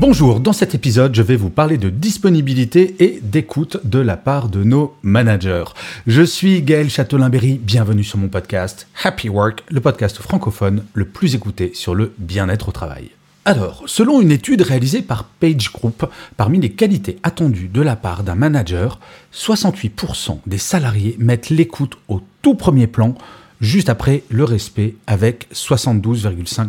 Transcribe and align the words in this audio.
Bonjour, 0.00 0.38
dans 0.38 0.52
cet 0.52 0.76
épisode, 0.76 1.16
je 1.16 1.22
vais 1.22 1.34
vous 1.34 1.50
parler 1.50 1.76
de 1.76 1.90
disponibilité 1.90 2.94
et 3.00 3.18
d'écoute 3.20 3.78
de 3.82 3.98
la 3.98 4.16
part 4.16 4.48
de 4.48 4.62
nos 4.62 4.94
managers. 5.02 5.64
Je 6.06 6.22
suis 6.22 6.62
Gaël 6.62 6.88
Châtelain-Berry, 6.88 7.54
bienvenue 7.60 8.04
sur 8.04 8.16
mon 8.16 8.28
podcast 8.28 8.86
Happy 9.02 9.28
Work, 9.28 9.64
le 9.68 9.80
podcast 9.80 10.18
francophone 10.18 10.84
le 10.94 11.04
plus 11.04 11.34
écouté 11.34 11.72
sur 11.74 11.96
le 11.96 12.12
bien-être 12.18 12.68
au 12.68 12.72
travail. 12.72 13.10
Alors, 13.44 13.82
selon 13.86 14.20
une 14.20 14.30
étude 14.30 14.62
réalisée 14.62 15.02
par 15.02 15.24
Page 15.24 15.72
Group, 15.72 16.06
parmi 16.36 16.60
les 16.60 16.70
qualités 16.70 17.18
attendues 17.24 17.66
de 17.66 17.82
la 17.82 17.96
part 17.96 18.22
d'un 18.22 18.36
manager, 18.36 19.00
68% 19.34 20.38
des 20.46 20.58
salariés 20.58 21.16
mettent 21.18 21.50
l'écoute 21.50 21.98
au 22.06 22.22
tout 22.40 22.54
premier 22.54 22.86
plan, 22.86 23.16
juste 23.60 23.88
après 23.88 24.22
le 24.30 24.44
respect 24.44 24.94
avec 25.08 25.48
72,5%. 25.52 26.68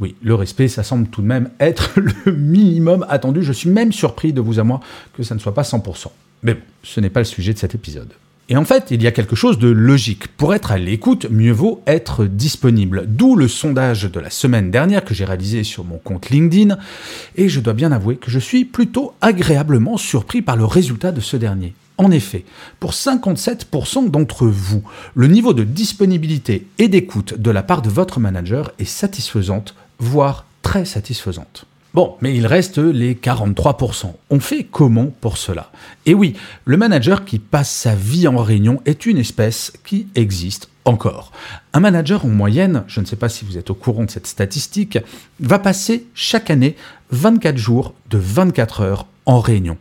Oui, 0.00 0.16
le 0.22 0.34
respect, 0.34 0.68
ça 0.68 0.82
semble 0.82 1.08
tout 1.08 1.22
de 1.22 1.26
même 1.26 1.50
être 1.60 1.92
le 1.96 2.32
minimum 2.32 3.06
attendu. 3.08 3.42
Je 3.42 3.52
suis 3.52 3.70
même 3.70 3.92
surpris 3.92 4.32
de 4.32 4.40
vous 4.40 4.58
à 4.58 4.64
moi 4.64 4.80
que 5.16 5.22
ça 5.22 5.34
ne 5.34 5.40
soit 5.40 5.54
pas 5.54 5.62
100%. 5.62 6.08
Mais 6.42 6.54
bon, 6.54 6.60
ce 6.82 7.00
n'est 7.00 7.10
pas 7.10 7.20
le 7.20 7.24
sujet 7.24 7.52
de 7.52 7.58
cet 7.58 7.74
épisode. 7.74 8.12
Et 8.50 8.56
en 8.58 8.64
fait, 8.66 8.90
il 8.90 9.02
y 9.02 9.06
a 9.06 9.12
quelque 9.12 9.36
chose 9.36 9.58
de 9.58 9.68
logique. 9.68 10.28
Pour 10.28 10.54
être 10.54 10.70
à 10.70 10.76
l'écoute, 10.76 11.26
mieux 11.30 11.52
vaut 11.52 11.82
être 11.86 12.26
disponible. 12.26 13.04
D'où 13.06 13.36
le 13.36 13.48
sondage 13.48 14.02
de 14.02 14.20
la 14.20 14.28
semaine 14.28 14.70
dernière 14.70 15.02
que 15.02 15.14
j'ai 15.14 15.24
réalisé 15.24 15.64
sur 15.64 15.84
mon 15.84 15.96
compte 15.96 16.28
LinkedIn. 16.28 16.76
Et 17.36 17.48
je 17.48 17.60
dois 17.60 17.72
bien 17.72 17.90
avouer 17.90 18.16
que 18.16 18.30
je 18.30 18.38
suis 18.38 18.66
plutôt 18.66 19.14
agréablement 19.22 19.96
surpris 19.96 20.42
par 20.42 20.56
le 20.56 20.66
résultat 20.66 21.10
de 21.10 21.22
ce 21.22 21.38
dernier. 21.38 21.72
En 21.96 22.10
effet, 22.10 22.44
pour 22.80 22.90
57% 22.90 24.10
d'entre 24.10 24.46
vous, 24.46 24.82
le 25.14 25.28
niveau 25.28 25.54
de 25.54 25.64
disponibilité 25.64 26.66
et 26.78 26.88
d'écoute 26.88 27.38
de 27.38 27.50
la 27.50 27.62
part 27.62 27.82
de 27.82 27.88
votre 27.88 28.20
manager 28.20 28.72
est 28.78 28.84
satisfaisante, 28.84 29.74
voire 30.04 30.44
très 30.62 30.84
satisfaisante. 30.84 31.66
Bon, 31.94 32.16
mais 32.20 32.34
il 32.36 32.46
reste 32.46 32.78
les 32.78 33.14
43%. 33.14 34.12
On 34.30 34.40
fait 34.40 34.64
comment 34.64 35.12
pour 35.20 35.38
cela? 35.38 35.70
Et 36.06 36.14
oui, 36.14 36.34
le 36.64 36.76
manager 36.76 37.24
qui 37.24 37.38
passe 37.38 37.70
sa 37.70 37.94
vie 37.94 38.26
en 38.26 38.36
réunion 38.36 38.82
est 38.84 39.06
une 39.06 39.18
espèce 39.18 39.72
qui 39.84 40.08
existe 40.16 40.68
encore. 40.84 41.30
Un 41.72 41.80
manager 41.80 42.24
en 42.24 42.28
moyenne, 42.28 42.82
je 42.88 43.00
ne 43.00 43.06
sais 43.06 43.16
pas 43.16 43.28
si 43.28 43.44
vous 43.44 43.56
êtes 43.58 43.70
au 43.70 43.74
courant 43.74 44.04
de 44.04 44.10
cette 44.10 44.26
statistique, 44.26 44.98
va 45.38 45.60
passer 45.60 46.06
chaque 46.14 46.50
année 46.50 46.74
24 47.10 47.56
jours 47.56 47.94
de 48.10 48.18
24 48.18 48.80
heures 48.80 49.06
en 49.24 49.38
réunion. 49.38 49.78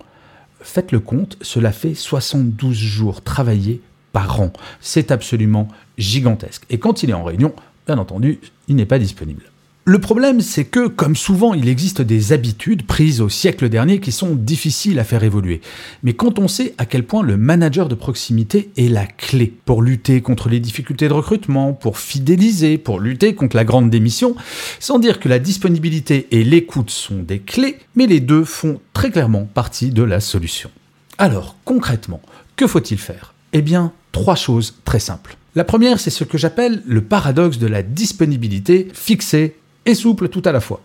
Faites 0.61 0.91
le 0.91 0.99
compte, 0.99 1.37
cela 1.41 1.71
fait 1.71 1.95
72 1.95 2.75
jours 2.75 3.21
travaillés 3.21 3.81
par 4.13 4.39
an. 4.39 4.53
C'est 4.79 5.11
absolument 5.11 5.67
gigantesque. 5.97 6.63
Et 6.69 6.77
quand 6.77 7.01
il 7.01 7.09
est 7.09 7.13
en 7.13 7.23
réunion, 7.23 7.53
bien 7.87 7.97
entendu, 7.97 8.39
il 8.67 8.75
n'est 8.75 8.85
pas 8.85 8.99
disponible. 8.99 9.43
Le 9.85 9.99
problème, 9.99 10.39
c'est 10.39 10.63
que, 10.63 10.87
comme 10.87 11.17
souvent, 11.17 11.53
il 11.53 11.67
existe 11.67 12.01
des 12.01 12.31
habitudes 12.31 12.85
prises 12.85 13.19
au 13.19 13.27
siècle 13.27 13.67
dernier 13.67 13.99
qui 13.99 14.13
sont 14.13 14.33
difficiles 14.33 14.97
à 14.97 15.03
faire 15.03 15.25
évoluer. 15.25 15.59
Mais 16.03 16.13
quand 16.13 16.39
on 16.39 16.47
sait 16.47 16.73
à 16.77 16.85
quel 16.85 17.03
point 17.03 17.21
le 17.21 17.35
manager 17.35 17.89
de 17.89 17.95
proximité 17.95 18.71
est 18.77 18.87
la 18.87 19.05
clé 19.05 19.53
pour 19.65 19.81
lutter 19.81 20.21
contre 20.21 20.47
les 20.47 20.61
difficultés 20.61 21.09
de 21.09 21.13
recrutement, 21.13 21.73
pour 21.73 21.97
fidéliser, 21.97 22.77
pour 22.77 23.01
lutter 23.01 23.35
contre 23.35 23.57
la 23.57 23.65
grande 23.65 23.89
démission, 23.89 24.37
sans 24.79 24.99
dire 24.99 25.19
que 25.19 25.27
la 25.27 25.39
disponibilité 25.39 26.27
et 26.31 26.45
l'écoute 26.45 26.89
sont 26.89 27.21
des 27.21 27.39
clés, 27.39 27.75
mais 27.97 28.07
les 28.07 28.21
deux 28.21 28.45
font 28.45 28.79
très 28.93 29.11
clairement 29.11 29.49
partie 29.53 29.89
de 29.89 30.03
la 30.03 30.21
solution. 30.21 30.71
Alors, 31.17 31.57
concrètement, 31.65 32.21
que 32.55 32.67
faut-il 32.67 32.99
faire? 32.99 33.33
Eh 33.51 33.61
bien, 33.61 33.91
trois 34.13 34.35
choses 34.35 34.75
très 34.85 34.99
simples. 34.99 35.35
La 35.55 35.65
première, 35.65 35.99
c'est 35.99 36.09
ce 36.09 36.23
que 36.23 36.37
j'appelle 36.37 36.81
le 36.85 37.01
paradoxe 37.03 37.57
de 37.57 37.67
la 37.67 37.83
disponibilité 37.83 38.87
fixée 38.93 39.57
et 39.85 39.95
souple 39.95 40.29
tout 40.29 40.41
à 40.45 40.51
la 40.51 40.59
fois. 40.59 40.81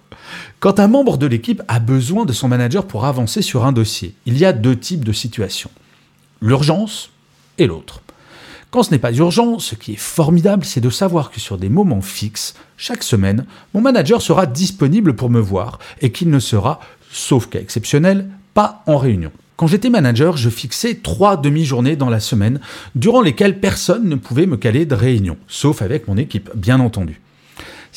Quand 0.60 0.80
un 0.80 0.88
membre 0.88 1.16
de 1.18 1.26
l'équipe 1.26 1.62
a 1.68 1.78
besoin 1.78 2.24
de 2.24 2.32
son 2.32 2.48
manager 2.48 2.86
pour 2.86 3.04
avancer 3.04 3.42
sur 3.42 3.64
un 3.64 3.72
dossier, 3.72 4.14
il 4.26 4.38
y 4.38 4.44
a 4.44 4.52
deux 4.52 4.76
types 4.76 5.04
de 5.04 5.12
situations. 5.12 5.70
L'urgence 6.40 7.10
et 7.58 7.66
l'autre. 7.66 8.02
Quand 8.70 8.82
ce 8.82 8.90
n'est 8.90 8.98
pas 8.98 9.12
urgent, 9.12 9.58
ce 9.58 9.74
qui 9.74 9.92
est 9.92 9.96
formidable, 9.96 10.64
c'est 10.64 10.80
de 10.82 10.90
savoir 10.90 11.30
que 11.30 11.40
sur 11.40 11.56
des 11.56 11.70
moments 11.70 12.02
fixes, 12.02 12.54
chaque 12.76 13.02
semaine, 13.02 13.46
mon 13.72 13.80
manager 13.80 14.20
sera 14.20 14.44
disponible 14.46 15.16
pour 15.16 15.30
me 15.30 15.40
voir 15.40 15.78
et 16.02 16.12
qu'il 16.12 16.28
ne 16.28 16.38
sera, 16.38 16.80
sauf 17.10 17.48
cas 17.48 17.60
exceptionnel, 17.60 18.28
pas 18.52 18.82
en 18.86 18.98
réunion. 18.98 19.32
Quand 19.56 19.66
j'étais 19.66 19.90
manager, 19.90 20.36
je 20.36 20.50
fixais 20.50 20.96
trois 20.96 21.36
demi-journées 21.36 21.96
dans 21.96 22.10
la 22.10 22.20
semaine, 22.20 22.60
durant 22.94 23.22
lesquelles 23.22 23.58
personne 23.58 24.08
ne 24.08 24.16
pouvait 24.16 24.46
me 24.46 24.56
caler 24.56 24.86
de 24.86 24.94
réunion, 24.94 25.36
sauf 25.48 25.82
avec 25.82 26.06
mon 26.06 26.16
équipe, 26.16 26.50
bien 26.54 26.78
entendu 26.78 27.20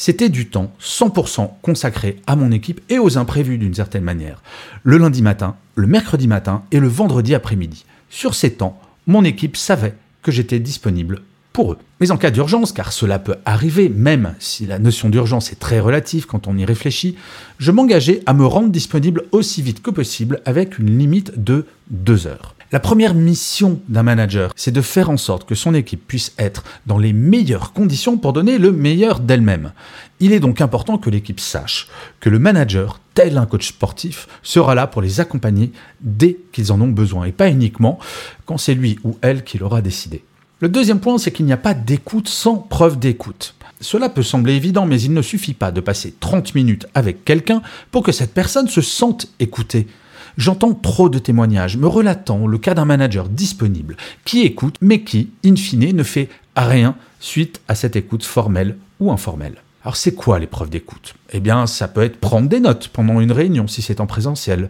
c'était 0.02 0.30
du 0.30 0.48
temps 0.48 0.72
100% 0.82 1.48
consacré 1.62 2.18
à 2.26 2.36
mon 2.36 2.52
équipe 2.52 2.82
et 2.90 2.98
aux 2.98 3.20
imprévus 3.20 3.60
d'une 3.60 3.76
certaine 3.76 4.04
manière. 4.04 4.42
Le 4.82 4.98
lundi 4.98 5.22
matin, 5.22 5.58
le 5.76 5.86
mercredi 5.86 6.28
matin 6.28 6.64
et 6.72 6.80
le 6.80 6.88
vendredi 6.88 7.36
après-midi. 7.36 7.86
Sur 8.10 8.34
ces 8.34 8.54
temps, 8.54 8.82
mon 9.06 9.24
équipe 9.24 9.56
savait 9.56 9.94
que 10.24 10.32
j'étais 10.32 10.58
disponible 10.58 11.22
pour 11.54 11.74
eux. 11.74 11.78
Mais 12.00 12.10
en 12.10 12.18
cas 12.18 12.32
d'urgence, 12.32 12.72
car 12.72 12.94
cela 12.94 13.20
peut 13.20 13.36
arriver, 13.46 13.90
même 13.90 14.34
si 14.40 14.66
la 14.66 14.80
notion 14.80 15.08
d'urgence 15.08 15.52
est 15.52 15.60
très 15.60 15.80
relative 15.80 16.26
quand 16.26 16.48
on 16.48 16.58
y 16.58 16.66
réfléchit, 16.66 17.16
je 17.60 17.70
m'engageais 17.70 18.24
à 18.26 18.34
me 18.34 18.48
rendre 18.48 18.70
disponible 18.70 19.26
aussi 19.32 19.62
vite 19.62 19.84
que 19.84 19.92
possible 19.92 20.42
avec 20.46 20.80
une 20.80 20.98
limite 20.98 21.44
de 21.44 21.68
deux 21.92 22.26
heures. 22.26 22.56
La 22.74 22.80
première 22.80 23.16
mission 23.16 23.82
d'un 23.90 24.04
manager, 24.04 24.54
c'est 24.56 24.72
de 24.72 24.82
faire 24.82 25.10
en 25.10 25.18
sorte 25.18 25.46
que 25.46 25.56
son 25.56 25.74
équipe 25.74 26.08
puisse 26.08 26.34
être 26.38 26.64
dans 26.86 26.98
les 26.98 27.12
meilleures 27.12 27.74
conditions 27.74 28.18
pour 28.18 28.32
donner 28.32 28.58
le 28.58 28.72
meilleur 28.72 29.20
d'elle-même. 29.20 29.74
Il 30.22 30.32
est 30.32 30.40
donc 30.40 30.62
important 30.62 30.98
que 30.98 31.10
l'équipe 31.10 31.42
sache 31.42 31.90
que 32.22 32.30
le 32.30 32.40
manager, 32.40 33.02
tel 33.14 33.38
un 33.38 33.46
coach 33.46 33.68
sportif, 33.68 34.30
sera 34.42 34.74
là 34.74 34.88
pour 34.88 35.02
les 35.02 35.20
accompagner 35.20 35.74
dès 36.00 36.38
qu'ils 36.54 36.72
en 36.72 36.80
ont 36.80 36.88
besoin 36.88 37.26
et 37.26 37.34
pas 37.34 37.50
uniquement 37.50 38.00
quand 38.46 38.58
c'est 38.58 38.74
lui 38.74 38.98
ou 39.04 39.18
elle 39.22 39.44
qui 39.44 39.58
l'aura 39.58 39.82
décidé. 39.82 40.24
Le 40.62 40.70
deuxième 40.70 41.02
point, 41.02 41.18
c'est 41.18 41.34
qu'il 41.34 41.48
n'y 41.48 41.52
a 41.52 41.58
pas 41.58 41.74
d'écoute 41.74 42.30
sans 42.30 42.56
preuve 42.56 42.98
d'écoute. 42.98 43.54
Cela 43.82 44.08
peut 44.08 44.24
sembler 44.24 44.54
évident, 44.54 44.86
mais 44.86 45.02
il 45.02 45.14
ne 45.14 45.22
suffit 45.22 45.56
pas 45.56 45.72
de 45.72 45.82
passer 45.82 46.14
30 46.22 46.56
minutes 46.56 46.88
avec 46.94 47.26
quelqu'un 47.26 47.62
pour 47.90 48.04
que 48.04 48.14
cette 48.14 48.34
personne 48.34 48.70
se 48.70 48.80
sente 48.80 49.28
écoutée. 49.40 49.88
J'entends 50.38 50.74
trop 50.74 51.10
de 51.10 51.20
témoignages 51.20 51.78
me 51.78 51.88
relatant 51.88 52.48
le 52.48 52.58
cas 52.58 52.74
d'un 52.74 52.86
manager 52.86 53.30
disponible 53.30 53.98
qui 54.26 54.42
écoute 54.42 54.76
mais 54.82 55.02
qui, 55.02 55.30
in 55.46 55.56
fine, 55.56 55.96
ne 55.96 56.04
fait 56.04 56.30
rien 56.56 56.96
suite 57.20 57.62
à 57.68 57.76
cette 57.76 57.96
écoute 57.96 58.24
formelle 58.24 58.78
ou 59.00 59.12
informelle. 59.12 59.56
Alors 59.84 59.96
c'est 59.96 60.14
quoi 60.14 60.40
l'épreuve 60.40 60.70
d'écoute? 60.70 61.16
Eh 61.32 61.40
bien 61.40 61.68
ça 61.68 61.88
peut 61.88 62.04
être 62.04 62.20
prendre 62.20 62.50
des 62.50 62.60
notes 62.60 62.90
pendant 62.90 63.20
une 63.20 63.32
réunion 63.32 63.68
si 63.68 63.82
c'est 63.82 64.00
en 64.00 64.06
présentiel. 64.06 64.70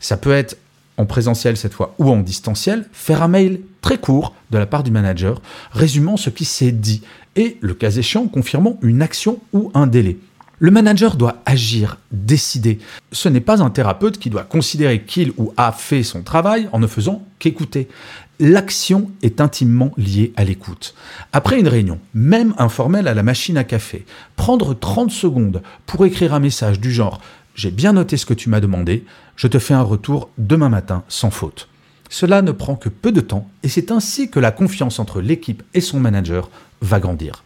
Ça 0.00 0.16
peut 0.16 0.32
être 0.32 0.56
en 0.96 1.06
présentiel 1.06 1.56
cette 1.56 1.72
fois 1.72 1.94
ou 1.98 2.10
en 2.10 2.20
distanciel, 2.20 2.86
faire 2.92 3.22
un 3.22 3.28
mail 3.28 3.60
très 3.80 3.98
court 3.98 4.34
de 4.50 4.58
la 4.58 4.66
part 4.66 4.82
du 4.82 4.90
manager 4.90 5.40
résumant 5.72 6.16
ce 6.16 6.28
qui 6.28 6.44
s'est 6.44 6.72
dit 6.72 7.02
et, 7.36 7.56
le 7.60 7.74
cas 7.74 7.90
échéant, 7.90 8.26
confirmant 8.26 8.78
une 8.82 9.02
action 9.02 9.38
ou 9.52 9.70
un 9.74 9.86
délai. 9.86 10.18
Le 10.62 10.70
manager 10.70 11.16
doit 11.16 11.38
agir, 11.46 11.96
décider. 12.12 12.80
Ce 13.12 13.30
n'est 13.30 13.40
pas 13.40 13.62
un 13.62 13.70
thérapeute 13.70 14.18
qui 14.18 14.28
doit 14.28 14.44
considérer 14.44 15.00
qu'il 15.00 15.32
ou 15.38 15.54
a 15.56 15.72
fait 15.72 16.02
son 16.02 16.22
travail 16.22 16.68
en 16.72 16.78
ne 16.78 16.86
faisant 16.86 17.24
qu'écouter. 17.38 17.88
L'action 18.38 19.10
est 19.22 19.40
intimement 19.40 19.90
liée 19.96 20.34
à 20.36 20.44
l'écoute. 20.44 20.94
Après 21.32 21.58
une 21.58 21.66
réunion, 21.66 21.98
même 22.12 22.54
informelle 22.58 23.08
à 23.08 23.14
la 23.14 23.22
machine 23.22 23.56
à 23.56 23.64
café, 23.64 24.04
prendre 24.36 24.74
30 24.74 25.10
secondes 25.10 25.62
pour 25.86 26.04
écrire 26.04 26.34
un 26.34 26.40
message 26.40 26.78
du 26.78 26.92
genre 26.92 27.22
J'ai 27.54 27.70
bien 27.70 27.94
noté 27.94 28.18
ce 28.18 28.26
que 28.26 28.34
tu 28.34 28.50
m'as 28.50 28.60
demandé, 28.60 29.06
je 29.36 29.46
te 29.46 29.58
fais 29.58 29.72
un 29.72 29.80
retour 29.80 30.28
demain 30.36 30.68
matin 30.68 31.04
sans 31.08 31.30
faute. 31.30 31.68
Cela 32.10 32.42
ne 32.42 32.52
prend 32.52 32.76
que 32.76 32.90
peu 32.90 33.12
de 33.12 33.22
temps 33.22 33.48
et 33.62 33.68
c'est 33.70 33.90
ainsi 33.90 34.28
que 34.28 34.40
la 34.40 34.52
confiance 34.52 34.98
entre 34.98 35.22
l'équipe 35.22 35.62
et 35.72 35.80
son 35.80 36.00
manager 36.00 36.50
va 36.82 37.00
grandir. 37.00 37.44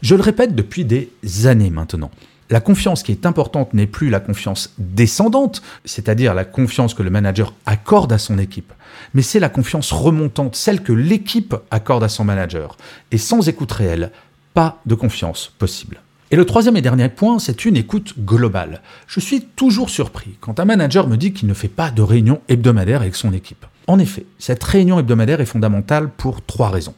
Je 0.00 0.14
le 0.14 0.22
répète 0.22 0.54
depuis 0.54 0.84
des 0.84 1.10
années 1.46 1.70
maintenant. 1.70 2.12
La 2.52 2.60
confiance 2.60 3.02
qui 3.02 3.12
est 3.12 3.24
importante 3.24 3.72
n'est 3.72 3.86
plus 3.86 4.10
la 4.10 4.20
confiance 4.20 4.74
descendante, 4.76 5.62
c'est-à-dire 5.86 6.34
la 6.34 6.44
confiance 6.44 6.92
que 6.92 7.02
le 7.02 7.08
manager 7.08 7.54
accorde 7.64 8.12
à 8.12 8.18
son 8.18 8.36
équipe, 8.36 8.74
mais 9.14 9.22
c'est 9.22 9.40
la 9.40 9.48
confiance 9.48 9.90
remontante, 9.90 10.54
celle 10.54 10.82
que 10.82 10.92
l'équipe 10.92 11.56
accorde 11.70 12.04
à 12.04 12.10
son 12.10 12.24
manager. 12.24 12.76
Et 13.10 13.16
sans 13.16 13.48
écoute 13.48 13.72
réelle, 13.72 14.10
pas 14.52 14.82
de 14.84 14.94
confiance 14.94 15.50
possible. 15.58 16.02
Et 16.30 16.36
le 16.36 16.44
troisième 16.44 16.76
et 16.76 16.82
dernier 16.82 17.08
point, 17.08 17.38
c'est 17.38 17.64
une 17.64 17.78
écoute 17.78 18.18
globale. 18.18 18.82
Je 19.06 19.20
suis 19.20 19.40
toujours 19.56 19.88
surpris 19.88 20.36
quand 20.42 20.60
un 20.60 20.66
manager 20.66 21.08
me 21.08 21.16
dit 21.16 21.32
qu'il 21.32 21.48
ne 21.48 21.54
fait 21.54 21.68
pas 21.68 21.90
de 21.90 22.02
réunion 22.02 22.42
hebdomadaire 22.50 23.00
avec 23.00 23.14
son 23.14 23.32
équipe. 23.32 23.64
En 23.86 23.98
effet, 23.98 24.26
cette 24.38 24.62
réunion 24.62 24.98
hebdomadaire 24.98 25.40
est 25.40 25.46
fondamentale 25.46 26.10
pour 26.10 26.44
trois 26.44 26.68
raisons. 26.68 26.94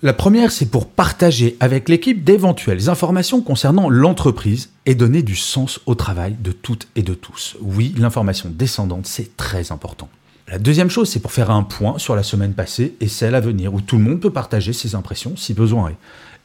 La 0.00 0.12
première, 0.12 0.52
c'est 0.52 0.70
pour 0.70 0.86
partager 0.86 1.56
avec 1.58 1.88
l'équipe 1.88 2.22
d'éventuelles 2.22 2.88
informations 2.88 3.40
concernant 3.40 3.90
l'entreprise 3.90 4.70
et 4.86 4.94
donner 4.94 5.22
du 5.22 5.34
sens 5.34 5.80
au 5.86 5.96
travail 5.96 6.36
de 6.38 6.52
toutes 6.52 6.86
et 6.94 7.02
de 7.02 7.14
tous. 7.14 7.56
Oui, 7.60 7.92
l'information 7.98 8.48
descendante, 8.48 9.06
c'est 9.06 9.36
très 9.36 9.72
important. 9.72 10.08
La 10.46 10.60
deuxième 10.60 10.88
chose, 10.88 11.08
c'est 11.08 11.18
pour 11.18 11.32
faire 11.32 11.50
un 11.50 11.64
point 11.64 11.98
sur 11.98 12.14
la 12.14 12.22
semaine 12.22 12.52
passée 12.52 12.94
et 13.00 13.08
celle 13.08 13.34
à 13.34 13.40
venir, 13.40 13.74
où 13.74 13.80
tout 13.80 13.98
le 13.98 14.04
monde 14.04 14.20
peut 14.20 14.30
partager 14.30 14.72
ses 14.72 14.94
impressions 14.94 15.36
si 15.36 15.52
besoin 15.52 15.88
est. 15.88 15.96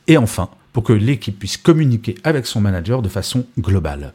Et 0.08 0.18
enfin, 0.18 0.50
pour 0.74 0.84
que 0.84 0.92
l'équipe 0.92 1.38
puisse 1.38 1.58
communiquer 1.58 2.16
avec 2.24 2.48
son 2.48 2.60
manager 2.60 3.04
de 3.04 3.10
façon 3.10 3.46
globale. 3.60 4.14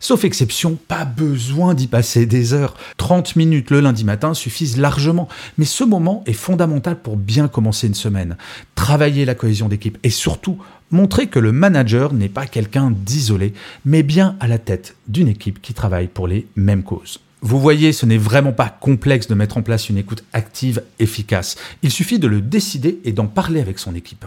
Sauf 0.00 0.24
exception, 0.24 0.78
pas 0.88 1.04
besoin 1.04 1.74
d'y 1.74 1.86
passer 1.86 2.26
des 2.26 2.52
heures. 2.52 2.74
30 2.96 3.36
minutes 3.36 3.70
le 3.70 3.80
lundi 3.80 4.04
matin 4.04 4.34
suffisent 4.34 4.76
largement. 4.76 5.28
Mais 5.58 5.64
ce 5.64 5.84
moment 5.84 6.22
est 6.26 6.32
fondamental 6.32 7.00
pour 7.00 7.16
bien 7.16 7.48
commencer 7.48 7.86
une 7.86 7.94
semaine. 7.94 8.36
Travailler 8.74 9.24
la 9.24 9.34
cohésion 9.34 9.68
d'équipe 9.68 9.98
et 10.02 10.10
surtout 10.10 10.58
montrer 10.90 11.26
que 11.26 11.38
le 11.38 11.52
manager 11.52 12.12
n'est 12.12 12.28
pas 12.28 12.46
quelqu'un 12.46 12.92
d'isolé, 12.92 13.54
mais 13.84 14.02
bien 14.02 14.36
à 14.40 14.46
la 14.46 14.58
tête 14.58 14.96
d'une 15.08 15.28
équipe 15.28 15.60
qui 15.60 15.74
travaille 15.74 16.08
pour 16.08 16.28
les 16.28 16.46
mêmes 16.56 16.82
causes. 16.82 17.20
Vous 17.46 17.60
voyez, 17.60 17.92
ce 17.92 18.06
n'est 18.06 18.18
vraiment 18.18 18.50
pas 18.50 18.68
complexe 18.68 19.28
de 19.28 19.34
mettre 19.36 19.56
en 19.56 19.62
place 19.62 19.88
une 19.88 19.98
écoute 19.98 20.24
active 20.32 20.82
efficace. 20.98 21.54
Il 21.84 21.92
suffit 21.92 22.18
de 22.18 22.26
le 22.26 22.40
décider 22.40 22.98
et 23.04 23.12
d'en 23.12 23.28
parler 23.28 23.60
avec 23.60 23.78
son 23.78 23.94
équipe. 23.94 24.24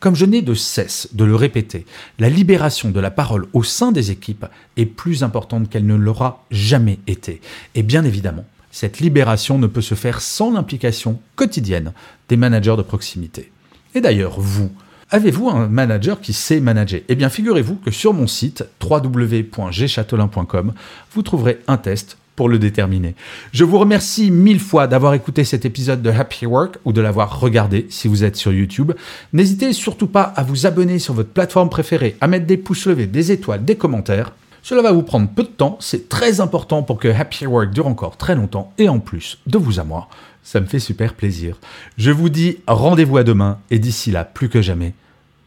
Comme 0.00 0.16
je 0.16 0.24
n'ai 0.24 0.42
de 0.42 0.52
cesse 0.52 1.10
de 1.12 1.24
le 1.24 1.36
répéter, 1.36 1.86
la 2.18 2.28
libération 2.28 2.90
de 2.90 2.98
la 2.98 3.12
parole 3.12 3.46
au 3.52 3.62
sein 3.62 3.92
des 3.92 4.10
équipes 4.10 4.46
est 4.76 4.86
plus 4.86 5.22
importante 5.22 5.70
qu'elle 5.70 5.86
ne 5.86 5.94
l'aura 5.94 6.44
jamais 6.50 6.98
été. 7.06 7.40
Et 7.76 7.84
bien 7.84 8.04
évidemment, 8.04 8.44
cette 8.72 8.98
libération 8.98 9.60
ne 9.60 9.68
peut 9.68 9.80
se 9.80 9.94
faire 9.94 10.20
sans 10.20 10.50
l'implication 10.50 11.20
quotidienne 11.36 11.92
des 12.28 12.36
managers 12.36 12.74
de 12.76 12.82
proximité. 12.82 13.52
Et 13.94 14.00
d'ailleurs, 14.00 14.40
vous, 14.40 14.72
Avez-vous 15.12 15.50
un 15.50 15.68
manager 15.68 16.20
qui 16.20 16.32
sait 16.32 16.58
manager? 16.58 17.00
Eh 17.08 17.14
bien, 17.14 17.28
figurez-vous 17.28 17.76
que 17.76 17.92
sur 17.92 18.12
mon 18.12 18.26
site 18.26 18.64
www.gchatelain.com, 18.82 20.72
vous 21.12 21.22
trouverez 21.22 21.60
un 21.68 21.76
test 21.76 22.18
pour 22.36 22.48
le 22.48 22.58
déterminer. 22.58 23.14
Je 23.52 23.64
vous 23.64 23.78
remercie 23.78 24.30
mille 24.30 24.60
fois 24.60 24.86
d'avoir 24.86 25.14
écouté 25.14 25.42
cet 25.42 25.64
épisode 25.64 26.02
de 26.02 26.10
Happy 26.10 26.46
Work 26.46 26.76
ou 26.84 26.92
de 26.92 27.00
l'avoir 27.00 27.40
regardé 27.40 27.86
si 27.90 28.06
vous 28.06 28.22
êtes 28.22 28.36
sur 28.36 28.52
YouTube. 28.52 28.92
N'hésitez 29.32 29.72
surtout 29.72 30.06
pas 30.06 30.22
à 30.36 30.42
vous 30.42 30.66
abonner 30.66 30.98
sur 30.98 31.14
votre 31.14 31.30
plateforme 31.30 31.70
préférée, 31.70 32.16
à 32.20 32.26
mettre 32.28 32.46
des 32.46 32.58
pouces 32.58 32.86
levés, 32.86 33.06
des 33.06 33.32
étoiles, 33.32 33.64
des 33.64 33.76
commentaires. 33.76 34.32
Cela 34.62 34.82
va 34.82 34.92
vous 34.92 35.02
prendre 35.02 35.28
peu 35.28 35.44
de 35.44 35.48
temps, 35.48 35.78
c'est 35.80 36.08
très 36.08 36.40
important 36.40 36.82
pour 36.82 36.98
que 36.98 37.08
Happy 37.08 37.46
Work 37.46 37.70
dure 37.70 37.86
encore 37.86 38.16
très 38.16 38.34
longtemps 38.34 38.72
et 38.78 38.88
en 38.88 38.98
plus, 38.98 39.38
de 39.46 39.58
vous 39.58 39.78
à 39.78 39.84
moi, 39.84 40.08
ça 40.42 40.60
me 40.60 40.66
fait 40.66 40.80
super 40.80 41.14
plaisir. 41.14 41.58
Je 41.98 42.10
vous 42.10 42.28
dis 42.28 42.58
rendez-vous 42.66 43.16
à 43.16 43.24
demain 43.24 43.58
et 43.70 43.78
d'ici 43.78 44.10
là, 44.10 44.24
plus 44.24 44.48
que 44.48 44.62
jamais, 44.62 44.92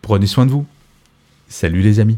prenez 0.01 0.27
soin 0.27 0.45
de 0.45 0.51
vous. 0.51 0.65
Salut 1.50 1.81
les 1.81 2.00
amis. 2.00 2.18